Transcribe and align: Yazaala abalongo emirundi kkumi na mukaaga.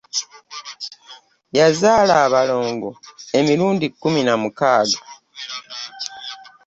Yazaala 1.57 2.13
abalongo 2.25 2.89
emirundi 3.39 3.85
kkumi 3.91 4.21
na 4.23 4.33
mukaaga. 4.41 4.99